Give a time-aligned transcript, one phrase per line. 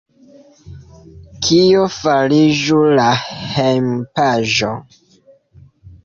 [1.47, 4.71] Kio fariĝu la hejmpaĝo?